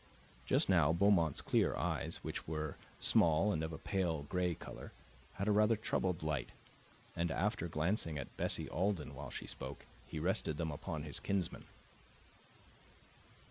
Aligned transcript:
Just 0.47 0.67
now 0.67 0.91
Beaumont's 0.91 1.41
clear 1.43 1.75
eyes, 1.75 2.21
which 2.23 2.47
were 2.47 2.75
small 2.99 3.53
and 3.53 3.63
of 3.63 3.71
a 3.71 3.77
pale 3.77 4.23
gray 4.23 4.55
color, 4.55 4.91
had 5.33 5.47
a 5.47 5.51
rather 5.51 5.75
troubled 5.75 6.23
light, 6.23 6.49
and, 7.15 7.29
after 7.29 7.67
glancing 7.67 8.17
at 8.17 8.35
Bessie 8.35 8.67
Alden 8.69 9.13
while 9.13 9.29
she 9.29 9.45
spoke, 9.45 9.85
he 10.07 10.17
rested 10.19 10.57
them 10.57 10.71
upon 10.71 11.03
his 11.03 11.19
kinsman. 11.19 11.65